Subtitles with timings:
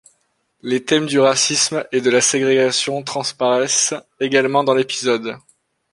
[0.63, 5.37] Les thèmes du racisme et de la ségrégation transparaissent également dans l'épisode.